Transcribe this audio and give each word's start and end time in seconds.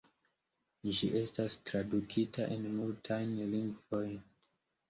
Ĝi 0.99 1.09
estas 1.19 1.57
tradukita 1.69 2.49
en 2.57 2.67
multajn 2.79 3.37
lingvojn. 3.55 4.19